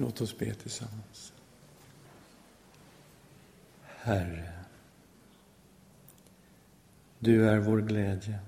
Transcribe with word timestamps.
Låt 0.00 0.20
oss 0.20 0.38
be 0.38 0.54
tillsammans. 0.54 1.32
Herre, 3.82 4.52
du 7.18 7.48
är 7.48 7.58
vår 7.58 7.80
glädje. 7.80 8.38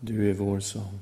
Du 0.00 0.30
är 0.30 0.34
vår 0.34 0.60
sång. 0.60 1.00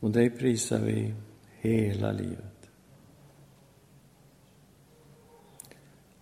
Och 0.00 0.10
dig 0.10 0.30
prisar 0.30 0.78
vi 0.78 1.14
hela 1.60 2.12
livet. 2.12 2.70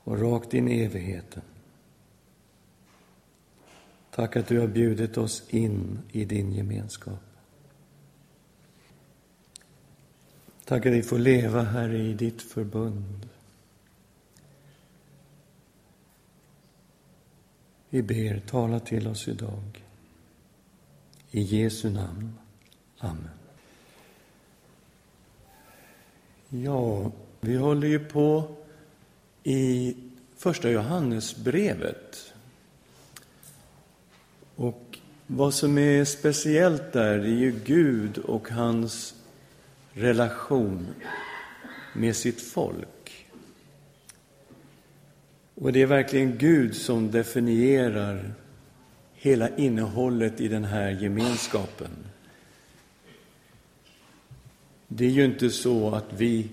Och 0.05 0.21
rakt 0.21 0.55
in 0.55 0.69
i 0.69 0.81
evigheten. 0.81 1.43
Tack 4.11 4.37
att 4.37 4.49
du 4.49 4.61
har 4.61 4.69
bjudit 4.69 5.17
oss 5.17 5.49
in 5.49 5.99
i 6.11 6.25
din 6.25 6.53
gemenskap. 6.53 7.32
Tack 10.65 10.87
att 10.87 10.93
vi 10.93 11.03
får 11.03 11.19
leva, 11.19 11.63
här 11.63 11.95
i 11.95 12.13
ditt 12.13 12.43
förbund. 12.43 13.29
Vi 17.91 18.03
ber, 18.03 18.41
tala 18.47 18.81
till 18.81 19.09
oss 19.09 19.29
idag. 19.29 19.85
I 21.31 21.41
Jesu 21.41 21.91
namn. 21.91 22.39
Amen. 22.99 23.31
Ja, 26.49 27.13
vi 27.41 27.57
håller 27.57 27.89
ju 27.89 27.99
på 27.99 28.57
i 29.43 29.97
Första 30.37 30.71
Johannesbrevet. 30.71 32.33
Och 34.57 34.99
vad 35.27 35.55
som 35.55 35.79
är 35.79 36.05
speciellt 36.05 36.93
där 36.93 37.19
är 37.19 37.27
ju 37.27 37.61
Gud 37.65 38.19
och 38.19 38.51
hans 38.51 39.15
relation 39.95 40.87
med 41.93 42.17
sitt 42.17 42.41
folk. 42.41 43.27
Och 45.55 45.73
det 45.73 45.83
är 45.83 45.87
verkligen 45.87 46.39
Gud 46.39 46.77
som 46.77 47.11
definierar 47.11 48.35
hela 49.15 49.57
innehållet 49.57 50.41
i 50.41 50.49
den 50.49 50.65
här 50.65 50.91
gemenskapen. 50.91 51.91
Det 54.89 55.05
är 55.05 55.11
ju 55.11 55.25
inte 55.25 55.51
så 55.51 55.95
att 55.95 56.13
vi 56.17 56.49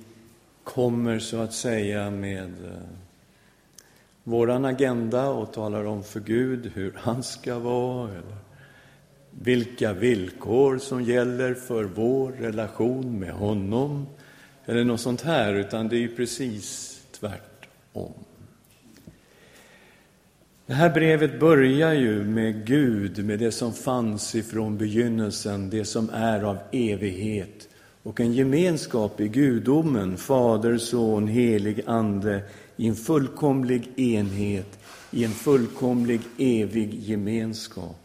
kommer 0.63 1.19
så 1.19 1.37
att 1.37 1.53
säga 1.53 2.09
med 2.09 2.65
eh, 2.65 2.81
våran 4.23 4.65
agenda 4.65 5.29
och 5.29 5.53
talar 5.53 5.85
om 5.85 6.03
för 6.03 6.19
Gud 6.19 6.71
hur 6.73 6.93
han 6.97 7.23
ska 7.23 7.59
vara 7.59 8.11
eller 8.11 8.48
vilka 9.31 9.93
villkor 9.93 10.77
som 10.77 11.03
gäller 11.03 11.53
för 11.53 11.83
vår 11.83 12.31
relation 12.31 13.19
med 13.19 13.31
honom 13.31 14.05
eller 14.65 14.83
något 14.83 15.01
sånt 15.01 15.21
här, 15.21 15.53
utan 15.53 15.87
det 15.87 15.95
är 15.95 15.99
ju 15.99 16.15
precis 16.15 16.97
tvärtom. 17.11 18.13
Det 20.65 20.73
här 20.73 20.89
brevet 20.89 21.39
börjar 21.39 21.93
ju 21.93 22.23
med 22.23 22.65
Gud, 22.65 23.25
med 23.25 23.39
det 23.39 23.51
som 23.51 23.73
fanns 23.73 24.35
ifrån 24.35 24.77
begynnelsen, 24.77 25.69
det 25.69 25.85
som 25.85 26.09
är 26.09 26.43
av 26.43 26.57
evighet 26.71 27.69
och 28.03 28.19
en 28.19 28.33
gemenskap 28.33 29.21
i 29.21 29.27
gudomen, 29.27 30.17
Fader, 30.17 30.77
Son, 30.77 31.27
helig 31.27 31.81
Ande, 31.85 32.41
i 32.75 32.87
en 32.87 32.95
fullkomlig 32.95 33.99
enhet, 33.99 34.79
i 35.11 35.23
en 35.23 35.31
fullkomlig 35.31 36.21
evig 36.37 36.93
gemenskap. 36.93 37.98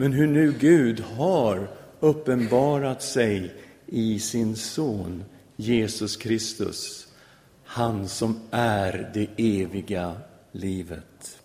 Men 0.00 0.12
hur 0.12 0.26
nu 0.26 0.54
Gud 0.60 1.00
har 1.00 1.68
uppenbarat 2.00 3.02
sig 3.02 3.54
i 3.86 4.18
sin 4.18 4.56
son 4.56 5.24
Jesus 5.56 6.16
Kristus, 6.16 7.08
han 7.64 8.08
som 8.08 8.40
är 8.50 9.10
det 9.14 9.60
eviga 9.60 10.16
livet. 10.52 11.40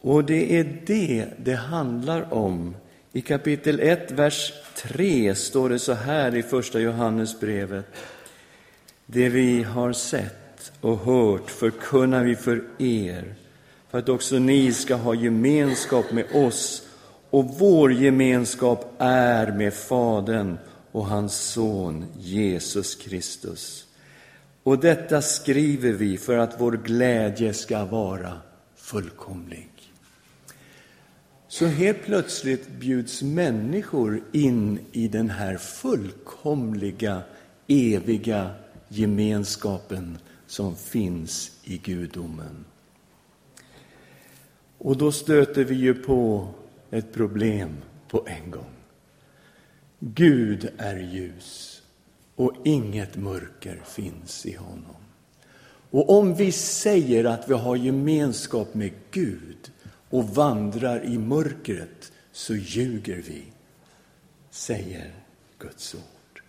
Och 0.00 0.24
det 0.24 0.58
är 0.58 0.82
det 0.86 1.26
det 1.38 1.54
handlar 1.54 2.34
om. 2.34 2.76
I 3.12 3.20
kapitel 3.20 3.80
1, 3.80 4.10
vers 4.10 4.52
3 4.76 5.34
står 5.34 5.68
det 5.68 5.78
så 5.78 5.92
här 5.92 6.34
i 6.34 6.42
Första 6.42 6.80
Johannesbrevet. 6.80 7.86
Det 9.06 9.28
vi 9.28 9.62
har 9.62 9.92
sett 9.92 10.72
och 10.80 10.98
hört 10.98 11.50
förkunnar 11.50 12.24
vi 12.24 12.36
för 12.36 12.64
er 12.78 13.34
för 13.94 13.98
att 13.98 14.08
också 14.08 14.38
ni 14.38 14.72
ska 14.72 14.94
ha 14.94 15.14
gemenskap 15.14 16.12
med 16.12 16.24
oss. 16.32 16.82
Och 17.30 17.44
vår 17.58 17.92
gemenskap 17.92 18.94
är 18.98 19.52
med 19.52 19.74
Fadern 19.74 20.58
och 20.92 21.06
hans 21.06 21.34
son 21.34 22.04
Jesus 22.18 22.94
Kristus. 22.94 23.86
Och 24.62 24.78
detta 24.78 25.22
skriver 25.22 25.92
vi 25.92 26.18
för 26.18 26.38
att 26.38 26.60
vår 26.60 26.72
glädje 26.72 27.54
ska 27.54 27.84
vara 27.84 28.32
fullkomlig. 28.76 29.70
Så 31.48 31.66
helt 31.66 32.02
plötsligt 32.02 32.68
bjuds 32.68 33.22
människor 33.22 34.22
in 34.32 34.78
i 34.92 35.08
den 35.08 35.30
här 35.30 35.56
fullkomliga, 35.56 37.22
eviga 37.66 38.50
gemenskapen 38.88 40.18
som 40.46 40.76
finns 40.76 41.50
i 41.64 41.78
gudomen. 41.78 42.64
Och 44.84 44.96
då 44.96 45.12
stöter 45.12 45.64
vi 45.64 45.74
ju 45.74 45.94
på 45.94 46.48
ett 46.90 47.12
problem 47.12 47.76
på 48.08 48.26
en 48.26 48.50
gång. 48.50 48.74
Gud 49.98 50.70
är 50.78 50.96
ljus 50.96 51.82
och 52.36 52.52
inget 52.64 53.16
mörker 53.16 53.82
finns 53.86 54.46
i 54.46 54.54
honom. 54.54 54.96
Och 55.90 56.18
om 56.18 56.34
vi 56.34 56.52
säger 56.52 57.24
att 57.24 57.48
vi 57.48 57.54
har 57.54 57.76
gemenskap 57.76 58.74
med 58.74 58.92
Gud 59.10 59.72
och 60.10 60.28
vandrar 60.28 61.04
i 61.04 61.18
mörkret 61.18 62.12
så 62.32 62.54
ljuger 62.54 63.22
vi, 63.28 63.42
säger 64.50 65.14
Guds 65.58 65.94
ord. 65.94 66.42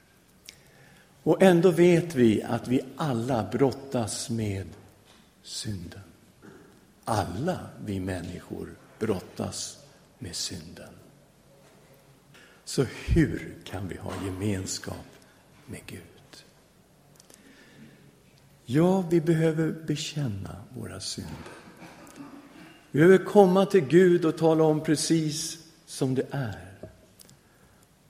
Och 1.23 1.41
ändå 1.41 1.71
vet 1.71 2.15
vi 2.15 2.43
att 2.43 2.67
vi 2.67 2.81
alla 2.95 3.49
brottas 3.51 4.29
med 4.29 4.67
synden. 5.43 6.04
Alla 7.05 7.59
vi 7.85 7.99
människor 7.99 8.75
brottas 8.99 9.77
med 10.19 10.35
synden. 10.35 10.93
Så 12.63 12.83
hur 12.83 13.55
kan 13.63 13.87
vi 13.87 13.97
ha 13.97 14.11
gemenskap 14.25 15.05
med 15.65 15.81
Gud? 15.85 16.01
Ja, 18.65 19.01
vi 19.09 19.21
behöver 19.21 19.71
bekänna 19.71 20.55
våra 20.69 20.99
synder. 20.99 21.33
Vi 22.91 22.99
behöver 22.99 23.25
komma 23.25 23.65
till 23.65 23.85
Gud 23.87 24.25
och 24.25 24.37
tala 24.37 24.63
om 24.63 24.83
precis 24.83 25.57
som 25.85 26.15
det 26.15 26.27
är. 26.31 26.75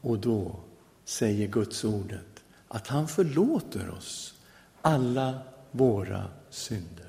Och 0.01 0.19
då 0.19 0.59
säger 1.05 1.47
Guds 1.47 1.83
ordet 1.83 2.43
att 2.67 2.87
han 2.87 3.07
förlåter 3.07 3.89
oss 3.89 4.33
alla 4.81 5.39
våra 5.71 6.23
synder 6.49 7.04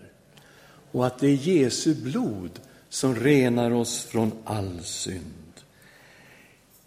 och 0.97 1.07
att 1.07 1.19
det 1.19 1.27
är 1.27 1.35
Jesu 1.35 1.95
blod 1.95 2.51
som 2.89 3.15
renar 3.15 3.71
oss 3.71 4.05
från 4.05 4.33
all 4.45 4.81
synd. 4.83 5.53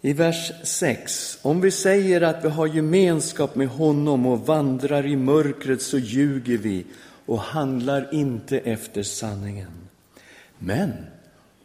I 0.00 0.12
vers 0.12 0.52
6. 0.64 1.38
Om 1.42 1.60
vi 1.60 1.70
säger 1.70 2.20
att 2.20 2.44
vi 2.44 2.48
har 2.48 2.66
gemenskap 2.66 3.54
med 3.54 3.68
honom 3.68 4.26
och 4.26 4.46
vandrar 4.46 5.06
i 5.06 5.16
mörkret 5.16 5.82
så 5.82 5.98
ljuger 5.98 6.58
vi 6.58 6.86
och 7.26 7.40
handlar 7.40 8.14
inte 8.14 8.58
efter 8.58 9.02
sanningen. 9.02 9.88
Men 10.58 10.92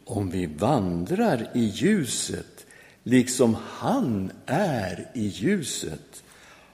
om 0.04 0.30
vi 0.30 0.46
vandrar 0.46 1.50
i 1.54 1.64
ljuset, 1.64 2.66
liksom 3.02 3.56
han 3.62 4.30
är 4.46 5.10
i 5.14 5.26
ljuset, 5.26 6.22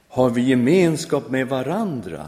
har 0.09 0.31
vi 0.31 0.43
gemenskap 0.43 1.31
med 1.31 1.49
varandra 1.49 2.27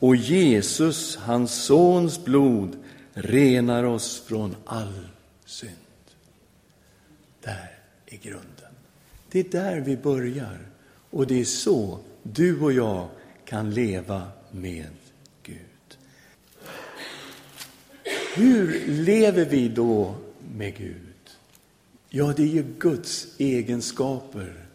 och 0.00 0.16
Jesus, 0.16 1.16
hans 1.16 1.64
sons 1.64 2.24
blod, 2.24 2.76
renar 3.12 3.84
oss 3.84 4.22
från 4.26 4.56
all 4.64 5.08
synd. 5.44 5.72
Där 7.40 7.78
är 8.06 8.16
grunden. 8.16 8.72
Det 9.30 9.40
är 9.40 9.50
där 9.50 9.80
vi 9.80 9.96
börjar. 9.96 10.58
Och 11.10 11.26
det 11.26 11.40
är 11.40 11.44
så 11.44 11.98
du 12.22 12.60
och 12.60 12.72
jag 12.72 13.08
kan 13.44 13.70
leva 13.70 14.28
med 14.50 14.86
Gud. 15.42 15.56
Hur 18.34 18.86
lever 18.86 19.44
vi 19.44 19.68
då 19.68 20.14
med 20.54 20.76
Gud? 20.76 20.96
Ja, 22.08 22.32
det 22.36 22.42
är 22.42 22.46
ju 22.46 22.64
Guds 22.78 23.26
egenskaper 23.38 24.66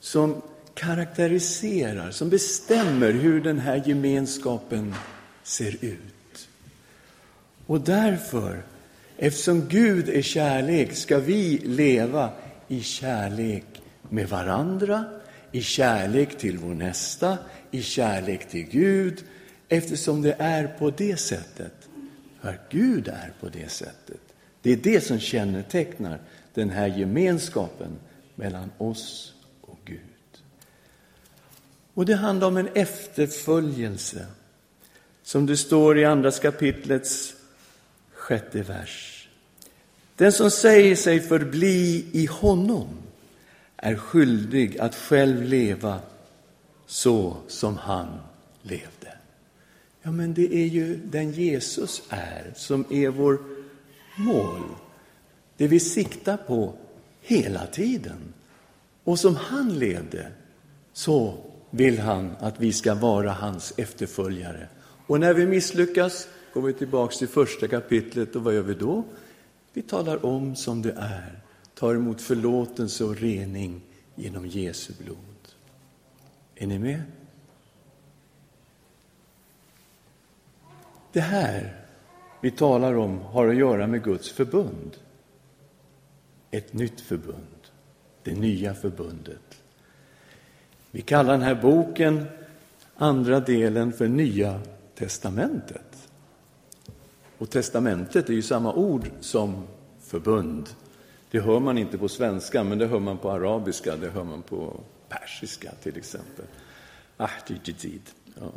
som 0.00 0.42
karaktäriserar, 0.82 2.10
som 2.10 2.30
bestämmer 2.30 3.12
hur 3.12 3.40
den 3.40 3.58
här 3.58 3.82
gemenskapen 3.86 4.94
ser 5.42 5.84
ut. 5.84 6.48
Och 7.66 7.80
därför, 7.80 8.62
eftersom 9.16 9.68
Gud 9.68 10.08
är 10.08 10.22
kärlek, 10.22 10.96
ska 10.96 11.18
vi 11.18 11.58
leva 11.58 12.30
i 12.68 12.80
kärlek 12.80 13.64
med 14.08 14.28
varandra, 14.28 15.04
i 15.52 15.62
kärlek 15.62 16.38
till 16.38 16.58
vår 16.58 16.74
nästa, 16.74 17.38
i 17.70 17.82
kärlek 17.82 18.48
till 18.48 18.64
Gud, 18.64 19.24
eftersom 19.68 20.22
det 20.22 20.36
är 20.38 20.66
på 20.66 20.90
det 20.90 21.16
sättet. 21.16 21.88
För 22.40 22.60
Gud 22.70 23.08
är 23.08 23.32
på 23.40 23.48
det 23.48 23.70
sättet. 23.70 24.20
Det 24.62 24.72
är 24.72 24.76
det 24.76 25.00
som 25.00 25.18
kännetecknar 25.18 26.18
den 26.54 26.70
här 26.70 26.86
gemenskapen 26.86 27.98
mellan 28.34 28.70
oss. 28.78 29.34
Och 31.94 32.06
det 32.06 32.14
handlar 32.14 32.48
om 32.48 32.56
en 32.56 32.68
efterföljelse, 32.68 34.26
som 35.22 35.46
det 35.46 35.56
står 35.56 35.98
i 35.98 36.04
andra 36.04 36.30
kapitlets 36.30 37.34
sjätte 38.12 38.62
vers. 38.62 39.28
Den 40.16 40.32
som 40.32 40.50
säger 40.50 40.96
sig 40.96 41.20
förbli 41.20 42.06
i 42.12 42.26
honom 42.26 42.88
är 43.76 43.96
skyldig 43.96 44.78
att 44.78 44.94
själv 44.94 45.42
leva 45.42 46.00
så 46.86 47.36
som 47.48 47.76
han 47.76 48.08
levde. 48.62 49.16
Ja, 50.02 50.10
men 50.10 50.34
det 50.34 50.54
är 50.54 50.66
ju 50.66 50.96
den 50.96 51.32
Jesus 51.32 52.02
är 52.08 52.52
som 52.56 52.84
är 52.90 53.08
vår 53.08 53.38
mål. 54.16 54.62
Det 55.56 55.66
vi 55.68 55.80
siktar 55.80 56.36
på 56.36 56.74
hela 57.20 57.66
tiden. 57.66 58.34
Och 59.04 59.18
som 59.18 59.36
han 59.36 59.78
levde, 59.78 60.32
så 60.92 61.38
vill 61.74 61.98
han 61.98 62.36
att 62.40 62.60
vi 62.60 62.72
ska 62.72 62.94
vara 62.94 63.32
hans 63.32 63.72
efterföljare. 63.76 64.68
Och 65.06 65.20
när 65.20 65.34
vi 65.34 65.46
misslyckas 65.46 66.28
går 66.54 66.62
vi 66.62 66.72
tillbaks 66.72 67.18
till 67.18 67.28
första 67.28 67.68
kapitlet 67.68 68.36
och 68.36 68.44
vad 68.44 68.54
gör 68.54 68.62
vi 68.62 68.74
då? 68.74 69.04
Vi 69.72 69.82
talar 69.82 70.26
om 70.26 70.56
som 70.56 70.82
det 70.82 70.92
är, 70.98 71.42
tar 71.74 71.94
emot 71.94 72.20
förlåtelse 72.20 73.04
och 73.04 73.16
rening 73.16 73.80
genom 74.14 74.46
Jesu 74.46 74.92
blod. 75.04 75.18
Är 76.54 76.66
ni 76.66 76.78
med? 76.78 77.02
Det 81.12 81.20
här 81.20 81.76
vi 82.40 82.50
talar 82.50 82.94
om 82.94 83.18
har 83.18 83.48
att 83.48 83.56
göra 83.56 83.86
med 83.86 84.04
Guds 84.04 84.32
förbund. 84.32 84.96
Ett 86.50 86.72
nytt 86.72 87.00
förbund, 87.00 87.70
det 88.22 88.34
nya 88.34 88.74
förbundet. 88.74 89.61
Vi 90.94 91.02
kallar 91.02 91.32
den 91.32 91.42
här 91.42 91.54
boken, 91.54 92.24
andra 92.96 93.40
delen, 93.40 93.92
för 93.92 94.08
Nya 94.08 94.60
testamentet. 94.94 96.08
Och 97.38 97.50
testamentet 97.50 98.28
är 98.28 98.32
ju 98.32 98.42
samma 98.42 98.72
ord 98.72 99.10
som 99.20 99.66
förbund. 100.00 100.68
Det 101.30 101.40
hör 101.40 101.60
man 101.60 101.78
inte 101.78 101.98
på 101.98 102.08
svenska, 102.08 102.64
men 102.64 102.78
det 102.78 102.86
hör 102.86 102.98
man 102.98 103.18
på 103.18 103.30
arabiska, 103.30 103.96
det 103.96 104.10
hör 104.10 104.24
man 104.24 104.42
på 104.42 104.80
persiska 105.08 105.72
till 105.82 105.96
exempel. 105.96 106.44
Ah, 107.16 107.28
ja, 108.34 108.52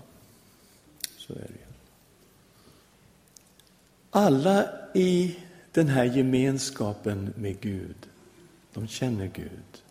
så 1.17 1.33
är 1.33 1.37
det. 1.37 1.65
Alla 4.09 4.69
i 4.93 5.39
den 5.71 5.87
här 5.87 6.05
gemenskapen 6.05 7.33
med 7.35 7.59
Gud, 7.59 8.09
de 8.73 8.87
känner 8.87 9.25
Gud. 9.25 9.84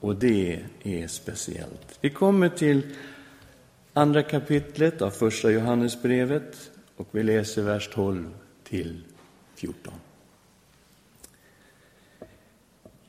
Och 0.00 0.16
det 0.16 0.60
är 0.82 1.06
speciellt. 1.06 1.98
Vi 2.00 2.10
kommer 2.10 2.48
till 2.48 2.82
andra 3.92 4.22
kapitlet 4.22 5.02
av 5.02 5.10
första 5.10 5.50
Johannesbrevet 5.50 6.70
och 6.96 7.08
vi 7.10 7.22
läser 7.22 7.62
vers 7.62 7.88
12 7.92 8.34
till 8.64 9.04
14. 9.54 9.92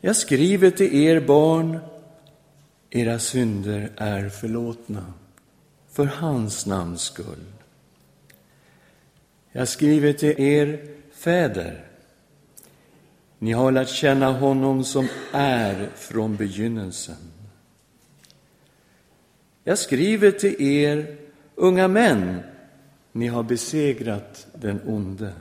Jag 0.02 0.16
skriver 0.16 0.72
till 0.72 0.96
er 0.96 1.20
barn, 1.20 1.80
era 2.90 3.20
synder 3.20 3.92
är 3.96 4.30
förlåtna 4.30 5.14
för 5.92 6.06
hans 6.06 6.66
namns 6.66 7.02
skull. 7.02 7.46
Jag 9.52 9.68
skriver 9.68 10.14
till 10.14 10.42
er 10.42 10.86
fäder. 11.12 11.89
Ni 13.40 13.52
har 13.52 13.72
lärt 13.72 13.90
känna 13.90 14.32
honom 14.32 14.84
som 14.84 15.08
är 15.32 15.90
från 15.96 16.36
begynnelsen. 16.36 17.16
Jag 19.64 19.78
skriver 19.78 20.32
till 20.32 20.62
er 20.62 21.18
unga 21.56 21.88
män. 21.88 22.40
Ni 23.12 23.28
har 23.28 23.44
besegrat 23.44 24.48
den 24.54 24.82
onde. 24.88 25.34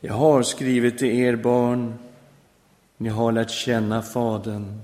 Jag 0.00 0.14
har 0.14 0.42
skrivit 0.42 0.98
till 0.98 1.20
er 1.20 1.36
barn. 1.36 1.94
Ni 2.96 3.08
har 3.08 3.32
lärt 3.32 3.50
känna 3.50 4.02
Fadern. 4.02 4.80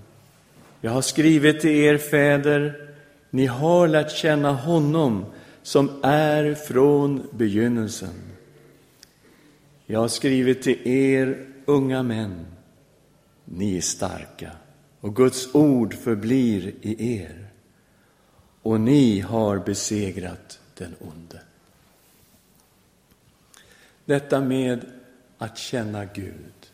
Jag 0.81 0.91
har 0.91 1.03
skrivit 1.03 1.61
till 1.61 1.71
er 1.71 1.99
fäder. 1.99 2.91
Ni 3.31 3.47
har 3.47 3.88
lärt 3.88 4.11
känna 4.11 4.53
honom 4.53 5.25
som 5.62 5.91
är 6.03 6.55
från 6.55 7.29
begynnelsen. 7.31 8.30
Jag 9.90 10.00
har 10.00 10.08
skrivit 10.08 10.62
till 10.62 10.88
er 10.88 11.46
unga 11.64 12.02
män, 12.02 12.46
ni 13.44 13.76
är 13.76 13.81
starka 13.81 14.52
och 15.00 15.16
Guds 15.16 15.54
ord 15.54 15.94
förblir 15.94 16.75
i 16.81 17.16
er 17.20 17.46
och 18.62 18.81
ni 18.81 19.20
har 19.20 19.58
besegrat 19.58 20.60
den 20.75 20.94
onde. 21.00 21.40
Detta 24.04 24.40
med 24.40 24.87
att 25.38 25.58
känna 25.58 26.04
Gud 26.04 26.70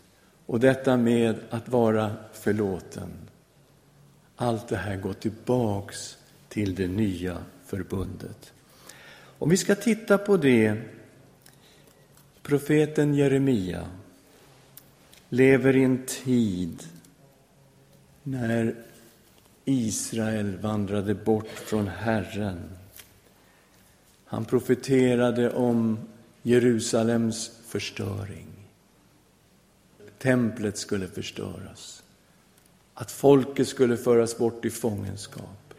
och 0.46 0.60
detta 0.60 0.96
med 0.96 1.36
att 1.50 1.68
vara 1.68 2.14
förlåten. 2.32 3.10
Allt 4.36 4.68
det 4.68 4.76
här 4.76 4.96
går 4.96 5.12
tillbaks 5.12 6.18
till 6.48 6.74
det 6.74 6.88
nya 6.88 7.38
förbundet. 7.66 8.52
Om 9.38 9.50
vi 9.50 9.56
ska 9.56 9.74
titta 9.74 10.18
på 10.18 10.36
det, 10.36 10.82
profeten 12.46 13.14
Jeremia 13.14 13.88
lever 15.28 15.76
i 15.76 15.84
en 15.84 16.06
tid 16.06 16.82
när 18.22 18.74
Israel 19.64 20.56
vandrade 20.56 21.14
bort 21.14 21.48
från 21.48 21.88
Herren. 21.88 22.70
Han 24.24 24.44
profeterade 24.44 25.52
om 25.52 25.98
Jerusalems 26.42 27.50
förstöring. 27.66 28.46
Templet 30.18 30.78
skulle 30.78 31.06
förstöras. 31.06 32.02
Att 32.94 33.10
folket 33.10 33.68
skulle 33.68 33.96
föras 33.96 34.38
bort 34.38 34.64
i 34.64 34.70
fångenskap 34.70 35.74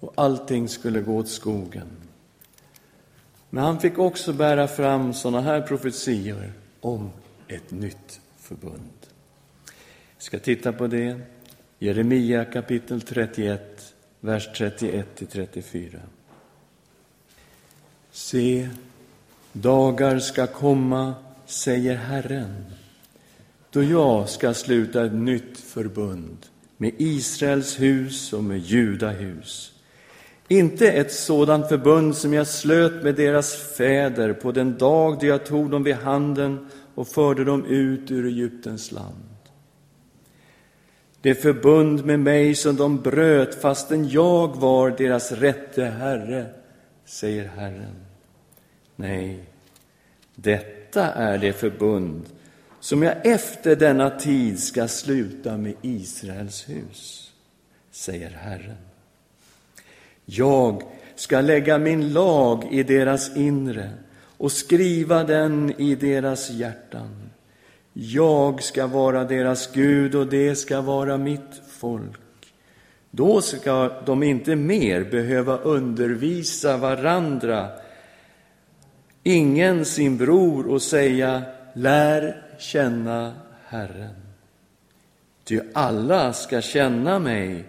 och 0.00 0.12
allting 0.16 0.68
skulle 0.68 1.00
gå 1.00 1.16
åt 1.16 1.28
skogen. 1.28 2.03
Men 3.54 3.64
han 3.64 3.80
fick 3.80 3.98
också 3.98 4.32
bära 4.32 4.68
fram 4.68 5.14
sådana 5.14 5.40
här 5.40 5.60
profetior 5.60 6.52
om 6.80 7.10
ett 7.48 7.70
nytt 7.70 8.20
förbund. 8.38 9.06
Vi 10.16 10.24
ska 10.24 10.38
titta 10.38 10.72
på 10.72 10.86
det. 10.86 11.20
Jeremia 11.78 12.44
kapitel 12.44 13.00
31, 13.00 13.94
vers 14.20 14.48
31 14.56 15.06
till 15.14 15.26
34. 15.26 15.98
Se, 18.10 18.68
dagar 19.52 20.18
ska 20.18 20.46
komma, 20.46 21.14
säger 21.46 21.96
Herren, 21.96 22.64
då 23.70 23.82
jag 23.82 24.28
ska 24.28 24.54
sluta 24.54 25.04
ett 25.04 25.14
nytt 25.14 25.58
förbund 25.58 26.46
med 26.76 26.92
Israels 26.98 27.80
hus 27.80 28.32
och 28.32 28.44
med 28.44 28.58
Judahus 28.58 29.73
inte 30.58 30.92
ett 30.92 31.12
sådant 31.12 31.68
förbund 31.68 32.16
som 32.16 32.32
jag 32.32 32.46
slöt 32.46 33.02
med 33.02 33.14
deras 33.14 33.54
fäder 33.54 34.32
på 34.32 34.52
den 34.52 34.78
dag 34.78 35.18
då 35.20 35.26
jag 35.26 35.46
tog 35.46 35.70
dem 35.70 35.82
vid 35.82 35.94
handen 35.94 36.68
och 36.94 37.08
förde 37.08 37.44
dem 37.44 37.64
ut 37.64 38.10
ur 38.10 38.26
Egyptens 38.26 38.92
land. 38.92 39.34
Det 41.20 41.34
förbund 41.34 42.04
med 42.04 42.20
mig 42.20 42.54
som 42.54 42.76
de 42.76 43.00
bröt 43.00 43.54
fastän 43.54 44.08
jag 44.08 44.56
var 44.56 44.90
deras 44.90 45.32
rätte 45.32 45.84
Herre, 45.84 46.46
säger 47.04 47.48
Herren. 47.48 47.96
Nej, 48.96 49.44
detta 50.34 51.12
är 51.12 51.38
det 51.38 51.52
förbund 51.52 52.22
som 52.84 53.02
jag 53.02 53.26
efter 53.26 53.76
denna 53.76 54.10
tid 54.10 54.62
ska 54.62 54.88
sluta 54.88 55.56
med 55.56 55.74
Israels 55.82 56.68
hus, 56.68 57.32
säger 57.90 58.30
Herren. 58.30 58.93
Jag 60.24 60.82
ska 61.14 61.40
lägga 61.40 61.78
min 61.78 62.12
lag 62.12 62.68
i 62.70 62.82
deras 62.82 63.36
inre 63.36 63.90
och 64.36 64.52
skriva 64.52 65.24
den 65.24 65.80
i 65.80 65.94
deras 65.94 66.50
hjärtan. 66.50 67.30
Jag 67.92 68.62
ska 68.62 68.86
vara 68.86 69.24
deras 69.24 69.72
Gud 69.72 70.14
och 70.14 70.26
det 70.26 70.56
ska 70.56 70.80
vara 70.80 71.18
mitt 71.18 71.62
folk. 71.68 72.20
Då 73.10 73.40
ska 73.40 74.02
de 74.06 74.22
inte 74.22 74.56
mer 74.56 75.04
behöva 75.04 75.56
undervisa 75.56 76.76
varandra, 76.76 77.68
ingen 79.22 79.84
sin 79.84 80.16
bror 80.16 80.66
och 80.66 80.82
säga 80.82 81.42
lär 81.74 82.42
känna 82.58 83.32
Herren. 83.66 84.14
Ty 85.44 85.60
alla 85.74 86.32
ska 86.32 86.60
känna 86.60 87.18
mig, 87.18 87.64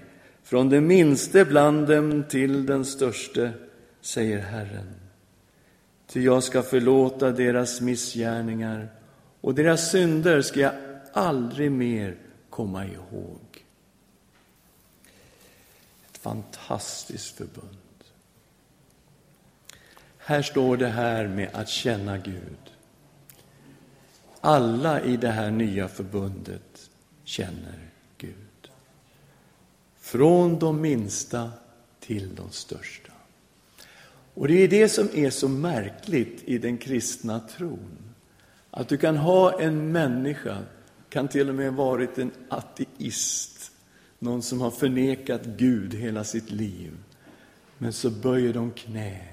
från 0.46 0.70
den 0.70 0.88
minste 0.88 1.46
bland 1.46 1.88
dem 1.88 2.24
till 2.30 2.66
den 2.66 2.86
störste, 2.86 3.54
säger 4.02 4.40
Herren. 4.40 4.96
Ty 6.08 6.24
jag 6.24 6.44
ska 6.44 6.62
förlåta 6.62 7.32
deras 7.32 7.82
missgärningar 7.82 8.88
och 9.42 9.56
deras 9.56 9.92
synder 9.92 10.42
ska 10.42 10.60
jag 10.60 10.74
aldrig 11.14 11.72
mer 11.72 12.18
komma 12.50 12.86
ihåg. 12.86 13.66
Ett 16.10 16.18
fantastiskt 16.18 17.38
förbund. 17.38 18.04
Här 20.18 20.42
står 20.42 20.78
det 20.78 20.88
här 20.88 21.28
med 21.28 21.50
att 21.54 21.70
känna 21.70 22.18
Gud. 22.18 22.72
Alla 24.42 25.02
i 25.02 25.18
det 25.18 25.32
här 25.32 25.52
nya 25.52 25.88
förbundet 25.88 26.90
känner 27.24 27.80
Gud. 27.80 27.95
Från 30.06 30.60
de 30.60 30.82
minsta 30.82 31.52
till 32.00 32.36
de 32.36 32.52
största. 32.52 33.12
Och 34.34 34.48
det 34.48 34.64
är 34.64 34.68
det 34.68 34.90
som 34.90 35.10
är 35.14 35.30
så 35.30 35.48
märkligt 35.48 36.44
i 36.46 36.58
den 36.58 36.78
kristna 36.78 37.40
tron. 37.40 37.98
Att 38.72 38.90
du 38.90 38.98
kan 38.98 39.18
ha 39.18 39.62
en 39.62 39.92
människa, 39.92 40.64
kan 41.10 41.28
till 41.28 41.50
och 41.50 41.56
med 41.56 41.70
ha 41.70 41.86
varit 41.86 42.18
en 42.18 42.32
ateist, 42.50 43.72
någon 44.20 44.42
som 44.42 44.62
har 44.62 44.72
förnekat 44.72 45.46
Gud 45.46 45.94
hela 45.94 46.24
sitt 46.24 46.52
liv. 46.52 46.98
Men 47.78 47.94
så 47.94 48.10
böjer 48.10 48.54
de 48.54 48.72
knä 48.72 49.28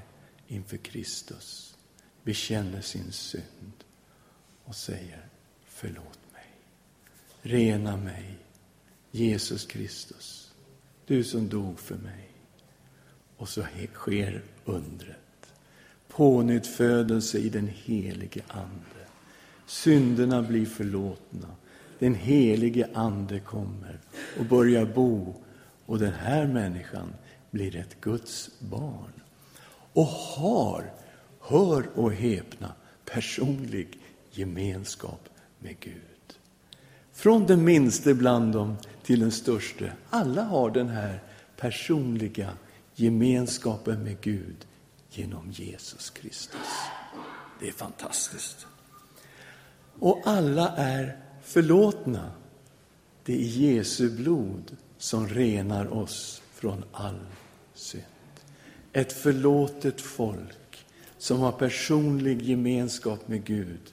inför 0.49 0.76
Kristus, 0.76 1.76
bekänner 2.23 2.81
sin 2.81 3.12
synd 3.12 3.85
och 4.64 4.76
säger 4.76 5.26
förlåt 5.67 6.21
mig, 6.33 6.50
rena 7.43 7.97
mig, 7.97 8.38
Jesus 9.11 9.64
Kristus, 9.64 10.41
du 11.06 11.25
som 11.25 11.49
dog 11.49 11.78
för 11.78 11.94
mig. 11.94 12.28
Och 13.37 13.49
så 13.49 13.62
sker 13.92 14.42
undret. 14.64 15.18
Pånyttfödelse 16.09 17.38
i 17.38 17.49
den 17.49 17.71
helige 17.75 18.42
Ande. 18.49 19.06
Synderna 19.66 20.42
blir 20.42 20.66
förlåtna. 20.66 21.49
Den 21.99 22.14
helige 22.14 22.88
Ande 22.94 23.40
kommer 23.40 23.99
och 24.38 24.44
börjar 24.44 24.85
bo 24.85 25.35
och 25.87 25.99
den 25.99 26.12
här 26.12 26.47
människan 26.47 27.14
blir 27.50 27.76
ett 27.76 28.00
Guds 28.00 28.50
barn 28.59 29.12
och 29.92 30.06
har, 30.06 30.92
hör 31.40 31.88
och 31.94 32.12
häpna, 32.12 32.73
personlig 33.04 33.99
gemenskap 34.30 35.28
med 35.59 35.80
Gud. 35.80 35.94
Från 37.12 37.47
den 37.47 37.64
minste 37.64 38.14
bland 38.14 38.52
dem 38.52 38.76
till 39.02 39.21
den 39.21 39.32
störste. 39.32 39.92
Alla 40.11 40.42
har 40.42 40.71
den 40.71 40.88
här 40.88 41.23
personliga 41.56 42.52
gemenskapen 42.94 44.02
med 44.02 44.21
Gud 44.21 44.66
genom 45.11 45.50
Jesus 45.50 46.11
Kristus. 46.11 46.61
Det 47.61 47.68
är 47.68 47.73
fantastiskt. 47.73 48.66
Och 49.99 50.23
alla 50.25 50.76
är 50.76 51.18
förlåtna. 51.42 52.32
Det 53.25 53.32
är 53.32 53.47
Jesu 53.47 54.11
blod 54.11 54.76
som 54.99 55.28
renar 55.28 55.92
oss 55.92 56.42
från 56.54 56.85
all 56.92 57.21
synd. 57.75 58.04
Ett 58.92 59.12
förlåtet 59.12 60.00
folk 60.00 60.87
som 61.18 61.40
har 61.40 61.52
personlig 61.52 62.42
gemenskap 62.42 63.28
med 63.28 63.44
Gud 63.44 63.92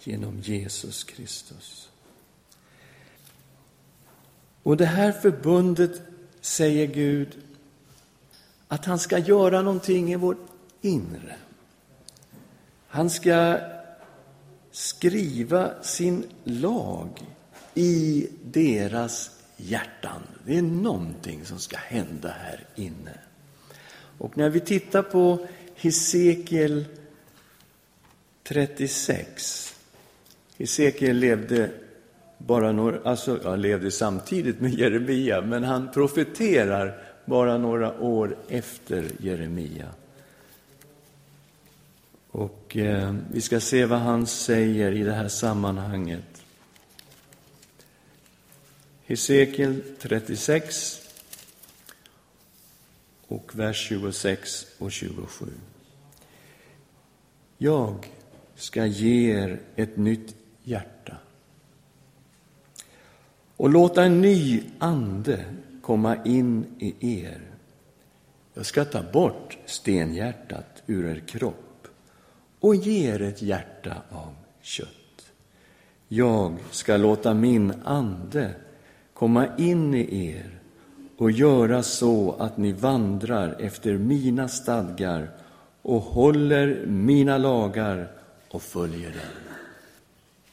genom 0.00 0.40
Jesus 0.40 1.04
Kristus. 1.04 1.88
Och 4.64 4.76
det 4.76 4.86
här 4.86 5.12
förbundet 5.12 6.02
säger 6.40 6.86
Gud 6.86 7.38
att 8.68 8.84
han 8.84 8.98
ska 8.98 9.18
göra 9.18 9.62
någonting 9.62 10.12
i 10.12 10.16
vårt 10.16 10.46
inre. 10.80 11.36
Han 12.88 13.10
ska 13.10 13.58
skriva 14.70 15.82
sin 15.82 16.24
lag 16.44 17.08
i 17.74 18.28
deras 18.44 19.30
hjärtan. 19.56 20.22
Det 20.46 20.58
är 20.58 20.62
någonting 20.62 21.44
som 21.44 21.58
ska 21.58 21.76
hända 21.76 22.28
här 22.28 22.66
inne. 22.74 23.18
Och 24.18 24.36
när 24.36 24.50
vi 24.50 24.60
tittar 24.60 25.02
på 25.02 25.46
Hesekiel 25.74 26.84
36. 28.42 29.74
Hesekiel 30.58 31.16
levde 31.16 31.70
bara 32.38 32.72
några, 32.72 33.10
alltså, 33.10 33.40
han 33.44 33.60
levde 33.60 33.90
samtidigt 33.90 34.60
med 34.60 34.74
Jeremia, 34.74 35.40
men 35.40 35.64
han 35.64 35.92
profeterar 35.92 37.02
bara 37.24 37.58
några 37.58 38.00
år 38.00 38.36
efter 38.48 39.10
Jeremia. 39.18 39.88
Och 42.30 42.76
eh, 42.76 43.14
vi 43.32 43.40
ska 43.40 43.60
se 43.60 43.84
vad 43.84 43.98
han 43.98 44.26
säger 44.26 44.92
i 44.92 45.02
det 45.02 45.12
här 45.12 45.28
sammanhanget. 45.28 46.44
Hesekiel 49.06 49.82
36, 49.98 51.00
och 53.28 53.58
vers 53.58 53.88
26 53.88 54.66
och 54.78 54.92
27. 54.92 55.46
Jag 57.58 58.06
ska 58.54 58.86
ge 58.86 59.32
er 59.32 59.60
ett 59.76 59.96
nytt 59.96 60.34
hjärta 60.62 61.16
och 63.56 63.70
låta 63.70 64.04
en 64.04 64.20
ny 64.20 64.62
ande 64.78 65.44
komma 65.82 66.16
in 66.24 66.66
i 66.78 67.18
er. 67.22 67.40
Jag 68.54 68.66
ska 68.66 68.84
ta 68.84 69.02
bort 69.12 69.58
stenhjärtat 69.66 70.82
ur 70.86 71.06
er 71.06 71.20
kropp 71.20 71.86
och 72.60 72.74
ge 72.74 73.10
er 73.10 73.22
ett 73.22 73.42
hjärta 73.42 73.94
av 74.10 74.34
kött. 74.62 74.88
Jag 76.08 76.58
ska 76.70 76.96
låta 76.96 77.34
min 77.34 77.72
ande 77.84 78.54
komma 79.14 79.46
in 79.58 79.94
i 79.94 80.26
er 80.26 80.58
och 81.16 81.30
göra 81.30 81.82
så 81.82 82.32
att 82.32 82.56
ni 82.56 82.72
vandrar 82.72 83.56
efter 83.60 83.98
mina 83.98 84.48
stadgar 84.48 85.30
och 85.82 86.00
håller 86.00 86.86
mina 86.86 87.38
lagar 87.38 88.10
och 88.50 88.62
följer 88.62 89.10
dem. 89.10 89.20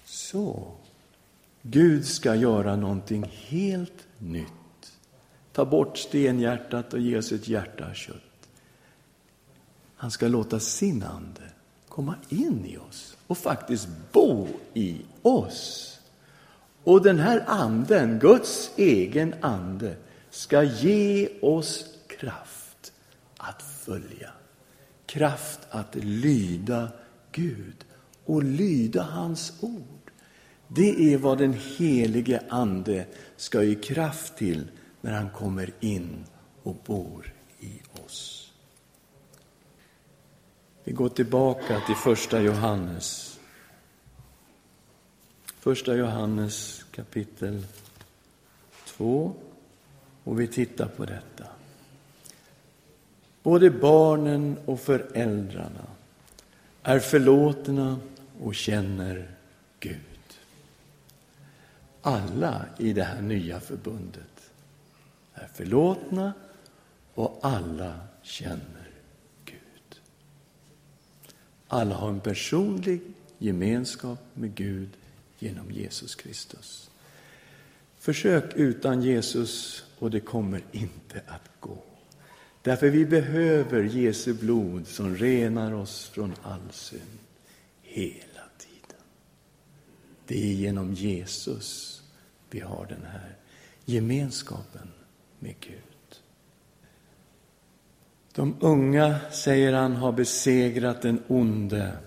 Så. 0.05 0.80
Gud 1.61 2.05
ska 2.05 2.35
göra 2.35 2.75
någonting 2.75 3.31
helt 3.47 4.07
nytt. 4.17 4.47
Ta 5.51 5.65
bort 5.65 5.97
stenhjärtat 5.97 6.93
och 6.93 6.99
ge 6.99 7.17
oss 7.17 7.31
ett 7.31 7.47
hjärta 7.47 7.89
av 7.89 7.93
kött. 7.93 8.15
Han 9.95 10.11
ska 10.11 10.27
låta 10.27 10.59
sin 10.59 11.03
ande 11.03 11.41
komma 11.89 12.15
in 12.29 12.65
i 12.65 12.77
oss 12.77 13.17
och 13.27 13.37
faktiskt 13.37 13.87
bo 14.11 14.47
i 14.73 15.01
oss. 15.21 15.87
Och 16.83 17.01
den 17.01 17.19
här 17.19 17.43
anden, 17.47 18.19
Guds 18.19 18.71
egen 18.75 19.35
ande, 19.41 19.95
ska 20.29 20.63
ge 20.63 21.29
oss 21.41 21.85
kraft 22.07 22.93
att 23.37 23.61
följa. 23.61 24.31
Kraft 25.05 25.59
att 25.69 25.95
lyda 25.95 26.89
Gud 27.31 27.85
och 28.25 28.43
lyda 28.43 29.03
hans 29.03 29.53
ord. 29.61 29.90
Det 30.73 31.13
är 31.13 31.17
vad 31.17 31.37
den 31.37 31.53
helige 31.53 32.43
Ande 32.49 33.05
ska 33.35 33.63
ge 33.63 33.75
kraft 33.75 34.37
till 34.37 34.67
när 35.01 35.11
han 35.11 35.29
kommer 35.29 35.69
in 35.79 36.25
och 36.63 36.75
bor 36.85 37.33
i 37.59 37.81
oss. 38.05 38.51
Vi 40.83 40.91
går 40.91 41.09
tillbaka 41.09 41.81
till 41.87 41.95
första 41.95 42.41
Johannes. 42.41 43.39
Första 45.59 45.95
Johannes 45.95 46.85
kapitel 46.91 47.65
2 48.85 49.33
och 50.23 50.39
vi 50.39 50.47
tittar 50.47 50.87
på 50.87 51.05
detta. 51.05 51.45
Både 53.43 53.71
barnen 53.71 54.57
och 54.65 54.79
föräldrarna 54.79 55.87
är 56.83 56.99
förlåtna 56.99 57.99
och 58.41 58.55
känner 58.55 59.31
Gud. 59.79 60.10
Alla 62.01 62.65
i 62.77 62.93
det 62.93 63.03
här 63.03 63.21
nya 63.21 63.59
förbundet 63.59 64.51
är 65.33 65.47
förlåtna 65.47 66.33
och 67.13 67.39
alla 67.41 67.99
känner 68.21 68.89
Gud. 69.45 69.99
Alla 71.67 71.95
har 71.95 72.09
en 72.09 72.19
personlig 72.19 73.01
gemenskap 73.37 74.19
med 74.33 74.55
Gud 74.55 74.89
genom 75.39 75.71
Jesus 75.71 76.15
Kristus. 76.15 76.89
Försök 77.99 78.55
utan 78.55 79.01
Jesus 79.01 79.83
och 79.99 80.11
det 80.11 80.19
kommer 80.19 80.63
inte 80.71 81.21
att 81.27 81.49
gå. 81.59 81.77
Därför 82.61 82.89
vi 82.89 83.05
behöver 83.05 83.83
Jesu 83.83 84.33
blod 84.33 84.87
som 84.87 85.15
renar 85.15 85.73
oss 85.73 86.09
från 86.09 86.33
all 86.43 86.71
synd 86.71 87.01
Hel. 87.81 88.30
Det 90.31 90.43
är 90.43 90.53
genom 90.53 90.93
Jesus 90.93 92.01
vi 92.49 92.59
har 92.59 92.85
den 92.85 93.05
här 93.05 93.35
gemenskapen 93.85 94.91
med 95.39 95.55
Gud. 95.59 96.21
De 98.33 98.57
unga, 98.59 99.19
säger 99.31 99.73
han, 99.73 99.95
har 99.95 100.11
besegrat 100.11 101.01
den 101.01 101.23
onde 101.27 101.97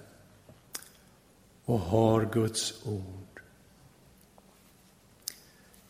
och 1.64 1.78
har 1.78 2.30
Guds 2.32 2.86
ord. 2.86 3.40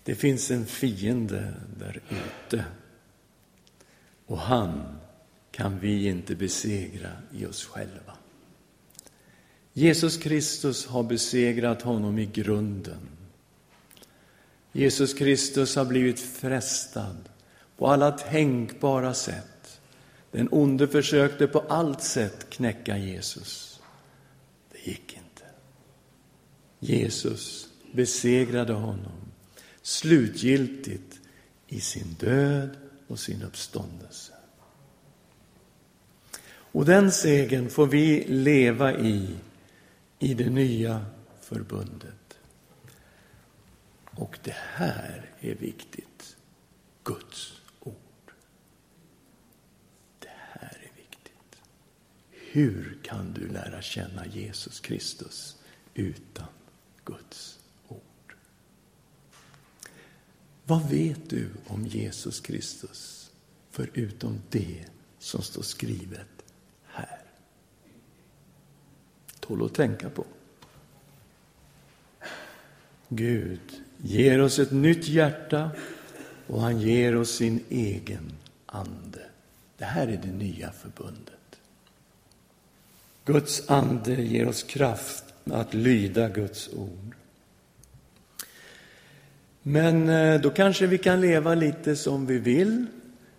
Det 0.03 0.15
finns 0.15 0.51
en 0.51 0.67
fiende 0.67 1.55
där 1.79 2.01
ute 2.11 2.65
och 4.27 4.39
han 4.39 4.99
kan 5.51 5.79
vi 5.79 6.09
inte 6.09 6.37
besegra 6.37 7.11
i 7.33 7.47
oss 7.47 7.65
själva. 7.65 8.17
Jesus 9.77 10.17
Kristus 10.17 10.87
har 10.87 11.03
besegrat 11.03 11.83
honom 11.83 12.19
i 12.19 12.27
grunden. 12.27 13.09
Jesus 14.73 15.15
Kristus 15.15 15.77
har 15.77 15.85
blivit 15.85 16.21
frestad 16.21 17.17
på 17.77 17.87
alla 17.87 18.11
tänkbara 18.11 19.15
sätt. 19.15 19.81
Den 20.31 20.49
onde 20.51 20.89
försökte 20.89 21.47
på 21.47 21.61
allt 21.61 22.03
sätt 22.03 22.51
knäcka 22.51 22.99
Jesus. 22.99 23.81
Det 24.73 24.91
gick 24.91 25.13
inte. 25.13 25.45
Jesus 26.79 27.69
besegrade 27.93 28.73
honom 28.73 29.25
slutgiltigt 29.83 31.21
i 31.69 31.81
sin 31.81 32.17
död 32.21 32.71
och 33.07 33.19
sin 33.19 33.43
uppståndelse. 33.43 34.33
Och 36.47 36.85
den 36.85 37.13
segern 37.13 37.71
får 37.71 37.87
vi 37.87 38.25
leva 38.29 38.99
i, 38.99 39.29
i 40.19 40.35
det 40.35 40.51
nya 40.51 41.07
förbundet. 41.41 42.39
Och 44.11 44.39
det 44.43 44.57
här 44.57 45.31
är 45.41 45.55
viktigt. 45.55 46.37
Guds 47.05 47.61
ord. 47.81 48.33
Det 50.19 50.33
här 50.53 50.79
är 50.81 50.97
viktigt. 50.97 51.63
Hur 52.31 52.99
kan 53.03 53.33
du 53.33 53.49
lära 53.49 53.83
känna 53.83 54.27
Jesus 54.27 54.81
Kristus 54.81 55.57
utan 55.95 56.47
Guds 57.05 57.59
ord? 57.89 58.35
Vad 60.65 60.89
vet 60.89 61.31
du 61.31 61.51
om 61.67 61.87
Jesus 61.87 62.41
Kristus 62.41 63.31
förutom 63.71 64.43
det 64.51 64.85
som 65.19 65.43
står 65.43 65.63
skrivet 65.63 66.45
här? 66.87 67.24
Tål 69.47 69.65
att 69.65 69.75
tänka 69.75 70.11
på. 70.11 70.25
Gud 73.09 73.61
ger 73.97 74.41
oss 74.41 74.59
ett 74.59 74.71
nytt 74.71 75.09
hjärta 75.09 75.71
och 76.47 76.61
han 76.61 76.81
ger 76.81 77.17
oss 77.17 77.31
sin 77.31 77.65
egen 77.69 78.33
ande. 78.67 79.21
Det 79.79 79.85
här 79.85 80.09
är 80.09 80.21
det 80.23 80.33
nya 80.33 80.71
förbundet. 80.71 81.61
Guds 83.25 83.71
ande 83.71 84.23
ger 84.23 84.49
oss 84.49 84.63
kraft 84.63 85.25
att 85.45 85.75
lyda 85.75 86.29
Guds 86.29 86.69
ord. 86.69 87.15
Men 89.63 90.09
eh, 90.09 90.41
då 90.41 90.51
kanske 90.51 90.87
vi 90.87 90.99
kan 90.99 91.21
leva 91.21 91.55
lite 91.55 91.97
som 91.97 92.27
vi 92.27 92.39
vill. 92.39 92.87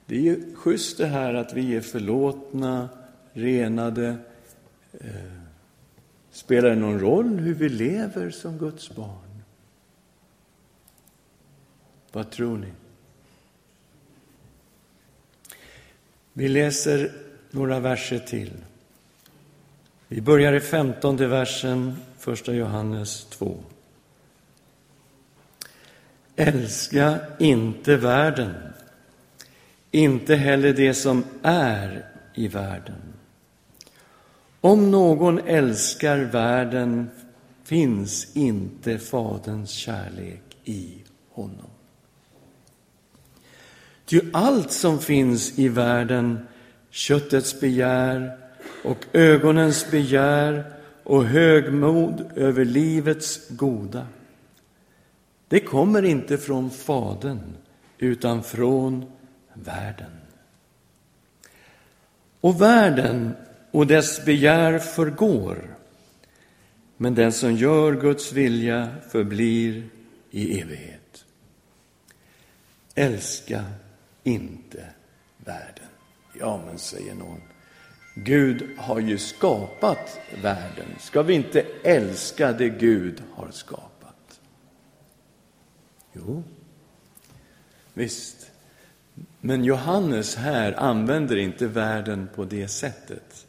Det 0.05 0.15
är 0.15 0.21
ju 0.21 0.55
schysst 0.55 0.97
det 0.97 1.07
här 1.07 1.33
att 1.33 1.53
vi 1.53 1.75
är 1.75 1.81
förlåtna, 1.81 2.89
renade. 3.33 4.17
Eh, 4.93 5.44
Spelar 6.35 6.69
det 6.69 6.75
någon 6.75 6.99
roll 6.99 7.39
hur 7.39 7.53
vi 7.53 7.69
lever 7.69 8.29
som 8.29 8.57
Guds 8.57 8.95
barn? 8.95 9.43
Vad 12.11 12.31
tror 12.31 12.57
ni? 12.57 12.71
Vi 16.33 16.47
läser 16.47 17.11
några 17.51 17.79
verser 17.79 18.19
till. 18.19 18.53
Vi 20.07 20.21
börjar 20.21 20.53
i 20.53 20.59
femtonde 20.59 21.27
versen, 21.27 21.97
första 22.17 22.53
Johannes 22.53 23.25
2. 23.25 23.57
Älska 26.35 27.19
inte 27.39 27.95
världen, 27.95 28.53
inte 29.91 30.35
heller 30.35 30.73
det 30.73 30.93
som 30.93 31.23
är 31.43 32.05
i 32.33 32.47
världen. 32.47 33.14
Om 34.65 34.91
någon 34.91 35.39
älskar 35.39 36.17
världen 36.19 37.09
finns 37.63 38.35
inte 38.35 38.97
Faderns 38.97 39.69
kärlek 39.69 40.57
i 40.63 41.03
honom. 41.31 41.69
Ty 44.05 44.21
allt 44.33 44.71
som 44.71 44.99
finns 44.99 45.59
i 45.59 45.67
världen, 45.69 46.47
köttets 46.89 47.59
begär 47.59 48.37
och 48.83 49.05
ögonens 49.13 49.91
begär 49.91 50.73
och 51.03 51.25
högmod 51.25 52.31
över 52.35 52.65
livets 52.65 53.49
goda, 53.49 54.07
det 55.47 55.59
kommer 55.59 56.05
inte 56.05 56.37
från 56.37 56.69
Fadern 56.69 57.57
utan 57.97 58.43
från 58.43 59.05
världen. 59.53 60.11
Och 62.41 62.61
världen 62.61 63.35
och 63.75 63.87
dess 63.87 64.25
begär 64.25 64.79
förgår, 64.79 65.75
men 66.97 67.15
den 67.15 67.31
som 67.31 67.55
gör 67.55 67.93
Guds 68.01 68.31
vilja 68.31 68.95
förblir 69.11 69.89
i 70.31 70.61
evighet. 70.61 71.25
Älska 72.95 73.65
inte 74.23 74.85
världen. 75.37 75.87
Ja, 76.39 76.61
men 76.65 76.77
säger 76.77 77.15
någon, 77.15 77.41
Gud 78.15 78.69
har 78.77 78.99
ju 78.99 79.17
skapat 79.17 80.19
världen. 80.41 80.87
Ska 80.99 81.21
vi 81.21 81.33
inte 81.33 81.65
älska 81.83 82.53
det 82.53 82.69
Gud 82.69 83.23
har 83.33 83.51
skapat? 83.51 84.39
Jo, 86.13 86.43
visst. 87.93 88.51
Men 89.41 89.63
Johannes 89.63 90.35
här 90.35 90.73
använder 90.79 91.35
inte 91.35 91.67
världen 91.67 92.29
på 92.35 92.45
det 92.45 92.67
sättet. 92.67 93.44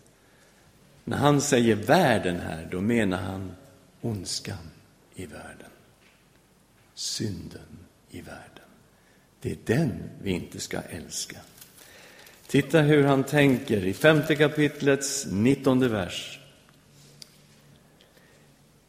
När 1.08 1.16
han 1.16 1.40
säger 1.40 1.76
världen 1.76 2.40
här, 2.40 2.68
då 2.70 2.80
menar 2.80 3.18
han 3.18 3.56
ondskan 4.00 4.70
i 5.14 5.26
världen. 5.26 5.70
Synden 6.94 7.78
i 8.10 8.20
världen. 8.20 8.64
Det 9.40 9.50
är 9.50 9.58
den 9.64 10.02
vi 10.22 10.30
inte 10.30 10.60
ska 10.60 10.80
älska. 10.80 11.36
Titta 12.46 12.80
hur 12.80 13.04
han 13.04 13.24
tänker 13.24 13.84
i 13.84 13.94
femte 13.94 14.36
kapitlets 14.36 15.26
nittonde 15.30 15.88
vers. 15.88 16.40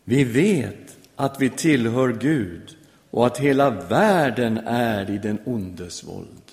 Vi 0.03 0.23
vet 0.23 0.97
att 1.15 1.41
vi 1.41 1.49
tillhör 1.49 2.13
Gud 2.13 2.77
och 3.11 3.27
att 3.27 3.37
hela 3.37 3.69
världen 3.69 4.57
är 4.67 5.09
i 5.09 5.17
den 5.17 5.39
ondes 5.45 6.03
våld. 6.03 6.51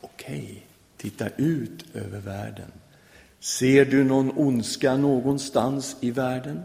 Okej, 0.00 0.66
titta 0.96 1.28
ut 1.28 1.84
över 1.94 2.20
världen. 2.20 2.72
Ser 3.44 3.84
du 3.84 4.04
någon 4.04 4.30
ondska 4.30 4.96
någonstans 4.96 5.96
i 6.00 6.10
världen? 6.10 6.62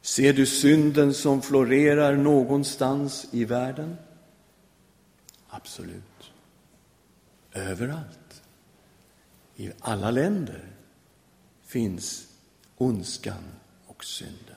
Ser 0.00 0.32
du 0.32 0.46
synden 0.46 1.14
som 1.14 1.42
florerar 1.42 2.16
någonstans 2.16 3.28
i 3.30 3.44
världen? 3.44 3.96
Absolut. 5.48 6.32
Överallt. 7.52 8.42
I 9.56 9.70
alla 9.80 10.10
länder 10.10 10.68
finns 11.62 12.26
ondskan 12.76 13.44
och 13.86 14.04
synden. 14.04 14.56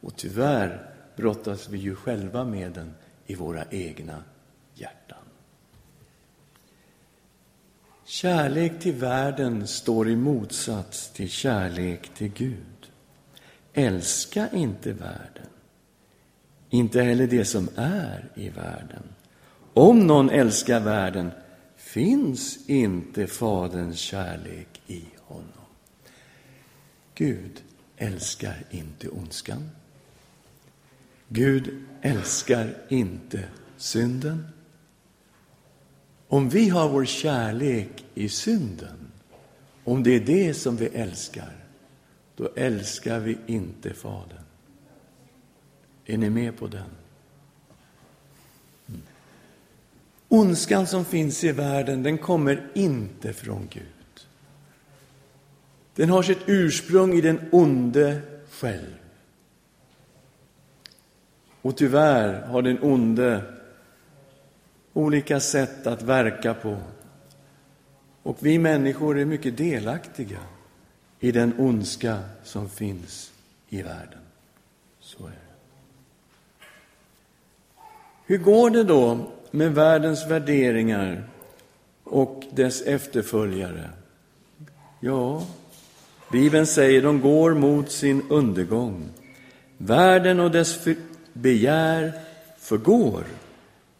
Och 0.00 0.16
tyvärr 0.16 0.90
brottas 1.16 1.68
vi 1.68 1.78
ju 1.78 1.94
själva 1.94 2.44
med 2.44 2.72
den 2.72 2.94
i 3.26 3.34
våra 3.34 3.64
egna 3.70 4.22
hjärtan. 4.74 5.21
Kärlek 8.12 8.80
till 8.80 8.94
världen 8.94 9.66
står 9.66 10.08
i 10.08 10.16
motsats 10.16 11.12
till 11.12 11.30
kärlek 11.30 12.14
till 12.14 12.28
Gud. 12.28 12.90
Älska 13.72 14.48
inte 14.52 14.92
världen, 14.92 15.46
inte 16.70 17.02
heller 17.02 17.26
det 17.26 17.44
som 17.44 17.68
är 17.76 18.28
i 18.34 18.48
världen. 18.48 19.02
Om 19.74 20.06
någon 20.06 20.30
älskar 20.30 20.80
världen 20.80 21.30
finns 21.76 22.58
inte 22.66 23.26
Faderns 23.26 23.98
kärlek 23.98 24.80
i 24.86 25.04
honom. 25.18 25.66
Gud 27.14 27.62
älskar 27.96 28.64
inte 28.70 29.08
ondskan. 29.08 29.70
Gud 31.28 31.84
älskar 32.02 32.76
inte 32.88 33.44
synden. 33.76 34.46
Om 36.32 36.48
vi 36.48 36.68
har 36.68 36.88
vår 36.88 37.04
kärlek 37.04 38.04
i 38.14 38.28
synden, 38.28 39.12
om 39.84 40.02
det 40.02 40.16
är 40.16 40.20
det 40.20 40.54
som 40.54 40.76
vi 40.76 40.86
älskar, 40.86 41.56
då 42.36 42.48
älskar 42.56 43.18
vi 43.20 43.38
inte 43.46 43.94
Fadern. 43.94 44.44
Är 46.06 46.18
ni 46.18 46.30
med 46.30 46.56
på 46.56 46.66
den? 46.66 46.90
Mm. 48.88 49.00
Ondskan 50.28 50.86
som 50.86 51.04
finns 51.04 51.44
i 51.44 51.52
världen, 51.52 52.02
den 52.02 52.18
kommer 52.18 52.70
inte 52.74 53.32
från 53.32 53.68
Gud. 53.70 54.26
Den 55.94 56.10
har 56.10 56.22
sitt 56.22 56.42
ursprung 56.46 57.14
i 57.14 57.20
den 57.20 57.40
onde 57.52 58.20
själv. 58.50 58.94
Och 61.62 61.76
tyvärr 61.76 62.46
har 62.46 62.62
den 62.62 62.78
onde 62.82 63.42
olika 64.92 65.40
sätt 65.40 65.86
att 65.86 66.02
verka 66.02 66.54
på. 66.54 66.76
Och 68.22 68.36
vi 68.40 68.58
människor 68.58 69.18
är 69.18 69.24
mycket 69.24 69.56
delaktiga 69.56 70.38
i 71.20 71.32
den 71.32 71.54
ondska 71.58 72.18
som 72.44 72.68
finns 72.68 73.32
i 73.68 73.82
världen. 73.82 74.20
Så 75.00 75.26
är 75.26 75.30
det. 75.30 75.36
Hur 78.26 78.38
går 78.38 78.70
det 78.70 78.84
då 78.84 79.30
med 79.50 79.74
världens 79.74 80.26
värderingar 80.26 81.24
och 82.04 82.44
dess 82.50 82.82
efterföljare? 82.82 83.90
Ja, 85.00 85.46
Bibeln 86.32 86.66
säger 86.66 87.02
de 87.02 87.20
går 87.20 87.54
mot 87.54 87.90
sin 87.90 88.22
undergång. 88.30 89.04
Världen 89.78 90.40
och 90.40 90.50
dess 90.50 90.88
begär 91.32 92.12
förgår, 92.58 93.24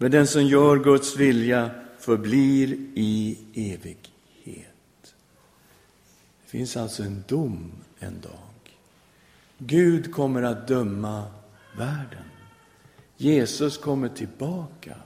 men 0.02 0.10
den 0.10 0.26
som 0.26 0.46
gör 0.46 0.76
Guds 0.76 1.16
vilja 1.16 1.70
förblir 1.98 2.76
i 2.94 3.38
evighet. 3.54 5.14
Det 6.42 6.50
finns 6.50 6.76
alltså 6.76 7.02
en 7.02 7.24
dom 7.28 7.72
en 7.98 8.20
dag. 8.20 8.76
Gud 9.58 10.14
kommer 10.14 10.42
att 10.42 10.68
döma 10.68 11.24
världen. 11.78 12.24
Jesus 13.16 13.78
kommer 13.78 14.08
tillbaka. 14.08 14.96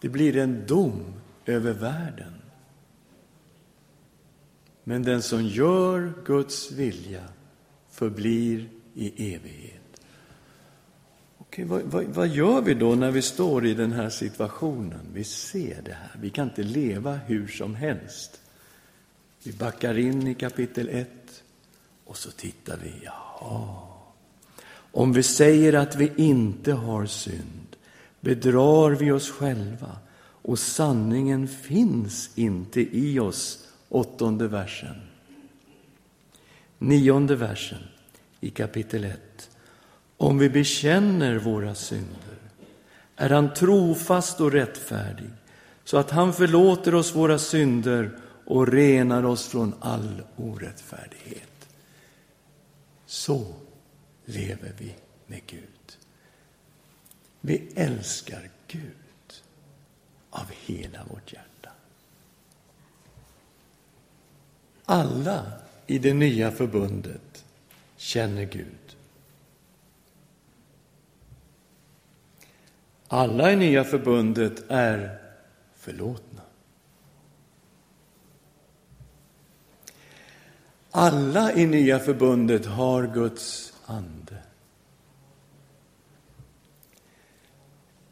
Det 0.00 0.08
blir 0.08 0.36
en 0.36 0.66
dom 0.66 1.14
över 1.46 1.72
världen. 1.72 2.34
Men 4.84 5.02
den 5.02 5.22
som 5.22 5.44
gör 5.44 6.12
Guds 6.24 6.72
vilja 6.72 7.24
förblir 7.90 8.68
i 8.94 9.34
evighet. 9.34 9.75
Okej, 11.56 11.64
vad, 11.64 11.82
vad, 11.82 12.04
vad, 12.04 12.28
gör 12.28 12.60
vi 12.60 12.74
då 12.74 12.94
när 12.94 13.10
vi 13.10 13.22
står 13.22 13.66
i 13.66 13.74
den 13.74 13.92
här 13.92 14.10
situationen? 14.10 15.00
Vi 15.12 15.24
ser 15.24 15.82
det 15.82 15.92
här. 15.92 16.10
Vi 16.20 16.30
kan 16.30 16.48
inte 16.48 16.62
leva 16.62 17.14
hur 17.14 17.48
som 17.48 17.74
helst. 17.74 18.40
Vi 19.42 19.52
backar 19.52 19.98
in 19.98 20.26
i 20.26 20.34
kapitel 20.34 20.88
1 20.88 21.08
och 22.04 22.16
så 22.16 22.30
tittar 22.30 22.78
vi. 22.82 22.92
Jaha. 23.04 23.78
Om 24.92 25.12
vi 25.12 25.22
säger 25.22 25.72
att 25.72 25.96
vi 25.96 26.12
inte 26.16 26.72
har 26.72 27.06
synd 27.06 27.76
bedrar 28.20 28.90
vi 28.90 29.10
oss 29.10 29.30
själva 29.30 29.98
och 30.42 30.58
sanningen 30.58 31.48
finns 31.48 32.30
inte 32.34 32.80
i 32.80 33.18
oss. 33.18 33.68
Åttonde 33.88 34.48
versen. 34.48 34.96
Nionde 36.78 37.36
versen 37.36 37.82
i 38.40 38.50
kapitel 38.50 39.04
1. 39.04 39.50
Om 40.16 40.38
vi 40.38 40.48
bekänner 40.48 41.36
våra 41.36 41.74
synder 41.74 42.38
är 43.16 43.30
han 43.30 43.54
trofast 43.54 44.40
och 44.40 44.52
rättfärdig 44.52 45.30
så 45.84 45.96
att 45.96 46.10
han 46.10 46.32
förlåter 46.32 46.94
oss 46.94 47.14
våra 47.14 47.38
synder 47.38 48.18
och 48.44 48.68
renar 48.68 49.24
oss 49.24 49.46
från 49.46 49.74
all 49.80 50.22
orättfärdighet. 50.36 51.68
Så 53.06 53.54
lever 54.24 54.72
vi 54.78 54.94
med 55.26 55.40
Gud. 55.46 55.96
Vi 57.40 57.68
älskar 57.74 58.50
Gud 58.66 58.82
av 60.30 60.46
hela 60.66 61.04
vårt 61.04 61.32
hjärta. 61.32 61.70
Alla 64.84 65.52
i 65.86 65.98
det 65.98 66.14
nya 66.14 66.50
förbundet 66.50 67.44
känner 67.96 68.44
Gud. 68.44 68.85
Alla 73.08 73.52
i 73.52 73.56
Nya 73.56 73.84
förbundet 73.84 74.64
är 74.68 75.18
förlåtna. 75.74 76.42
Alla 80.90 81.52
i 81.52 81.66
Nya 81.66 81.98
förbundet 81.98 82.66
har 82.66 83.06
Guds 83.06 83.74
ande. 83.86 84.42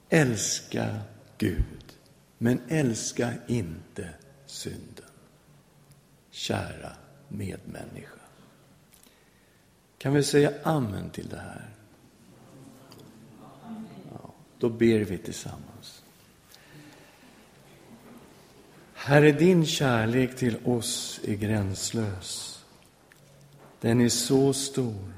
Älska 0.09 1.01
Gud, 1.39 1.95
men 2.39 2.61
älska 2.69 3.35
inte 3.47 4.09
synden. 4.47 5.05
Kära 6.31 6.93
medmänniska. 7.29 8.21
Kan 9.99 10.15
vi 10.15 10.23
säga 10.23 10.53
amen 10.63 11.11
till 11.11 11.29
det 11.29 11.41
här? 11.41 11.74
Då 14.65 14.71
ber 14.71 15.01
vi 15.01 15.19
tillsammans. 15.19 16.03
Herre, 18.95 19.33
din 19.33 19.67
kärlek 19.67 20.37
till 20.37 20.57
oss 20.65 21.21
är 21.25 21.35
gränslös. 21.35 22.63
Den 23.81 24.01
är 24.01 24.09
så 24.09 24.53
stor. 24.53 25.13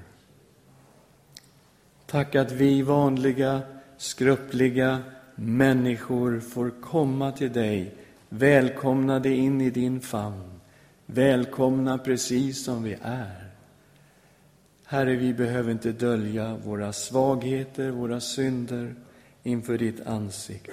Tack 2.06 2.34
att 2.34 2.52
vi 2.52 2.82
vanliga, 2.82 3.62
skröpliga 3.96 5.02
människor 5.34 6.40
får 6.40 6.72
komma 6.82 7.32
till 7.32 7.52
dig, 7.52 7.94
välkomnade 8.28 9.28
in 9.28 9.60
i 9.60 9.70
din 9.70 10.00
famn, 10.00 10.60
välkomna 11.06 11.98
precis 11.98 12.64
som 12.64 12.82
vi 12.82 12.96
är. 13.02 13.50
Herre, 14.84 15.16
vi 15.16 15.34
behöver 15.34 15.72
inte 15.72 15.92
dölja 15.92 16.56
våra 16.56 16.92
svagheter, 16.92 17.90
våra 17.90 18.20
synder 18.20 18.94
inför 19.46 19.78
ditt 19.78 20.06
ansikte. 20.06 20.72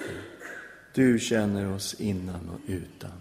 Du 0.94 1.20
känner 1.20 1.74
oss 1.74 1.94
innan 1.94 2.50
och 2.50 2.60
utan. 2.68 3.12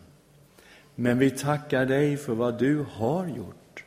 Men 0.94 1.18
vi 1.18 1.30
tackar 1.30 1.86
dig 1.86 2.16
för 2.16 2.34
vad 2.34 2.58
du 2.58 2.86
har 2.90 3.26
gjort. 3.26 3.84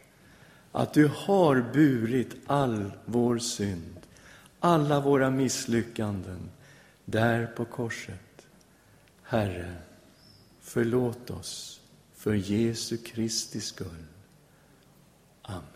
Att 0.71 0.93
du 0.93 1.08
har 1.08 1.65
burit 1.73 2.36
all 2.45 2.91
vår 3.06 3.38
synd, 3.38 3.99
alla 4.60 4.99
våra 4.99 5.30
misslyckanden 5.30 6.49
där 7.06 7.45
på 7.45 7.65
korset. 7.65 8.47
Herre, 9.23 9.75
förlåt 10.62 11.30
oss 11.30 11.82
för 12.15 12.34
Jesu 12.34 12.97
Kristi 12.97 13.62
skull. 13.62 14.06
Amen. 15.41 15.75